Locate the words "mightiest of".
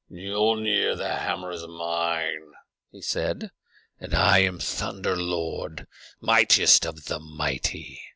6.19-7.05